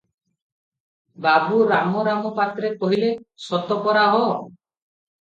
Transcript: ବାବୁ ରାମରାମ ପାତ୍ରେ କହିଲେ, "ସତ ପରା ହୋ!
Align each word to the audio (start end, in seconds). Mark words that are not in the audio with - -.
ବାବୁ 1.25 1.59
ରାମରାମ 1.73 2.33
ପାତ୍ରେ 2.41 2.75
କହିଲେ, 2.83 3.15
"ସତ 3.49 3.81
ପରା 3.89 4.11
ହୋ! 4.19 4.29